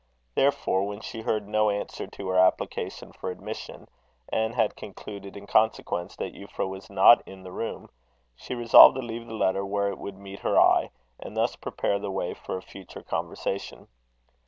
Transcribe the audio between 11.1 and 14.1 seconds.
and thus prepare the way for a future conversation.